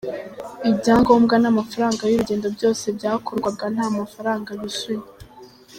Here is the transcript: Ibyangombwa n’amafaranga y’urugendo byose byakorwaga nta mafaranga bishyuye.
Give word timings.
Ibyangombwa 0.69 1.35
n’amafaranga 1.39 2.01
y’urugendo 2.05 2.47
byose 2.55 2.85
byakorwaga 2.97 3.65
nta 3.75 3.87
mafaranga 3.99 4.49
bishyuye. 4.61 5.05